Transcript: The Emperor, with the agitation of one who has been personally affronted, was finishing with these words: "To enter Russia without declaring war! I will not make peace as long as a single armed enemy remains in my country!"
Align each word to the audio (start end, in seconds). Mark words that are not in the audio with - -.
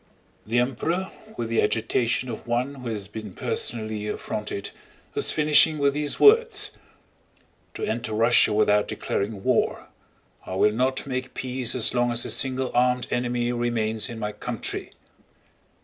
The 0.47 0.57
Emperor, 0.57 1.11
with 1.37 1.47
the 1.49 1.61
agitation 1.61 2.27
of 2.29 2.47
one 2.47 2.73
who 2.73 2.87
has 2.87 3.07
been 3.07 3.33
personally 3.35 4.07
affronted, 4.07 4.71
was 5.13 5.31
finishing 5.31 5.77
with 5.77 5.93
these 5.93 6.19
words: 6.19 6.71
"To 7.75 7.83
enter 7.85 8.13
Russia 8.15 8.51
without 8.51 8.87
declaring 8.87 9.43
war! 9.43 9.89
I 10.43 10.55
will 10.55 10.71
not 10.73 11.05
make 11.05 11.35
peace 11.35 11.75
as 11.75 11.93
long 11.93 12.11
as 12.11 12.25
a 12.25 12.31
single 12.31 12.71
armed 12.73 13.05
enemy 13.11 13.51
remains 13.51 14.09
in 14.09 14.17
my 14.17 14.31
country!" 14.31 14.93